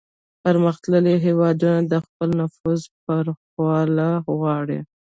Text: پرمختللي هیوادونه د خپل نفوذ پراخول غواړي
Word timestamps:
پرمختللي 0.43 1.15
هیوادونه 1.25 1.79
د 1.91 1.93
خپل 2.05 2.29
نفوذ 2.41 2.79
پراخول 3.03 3.95
غواړي 4.37 4.79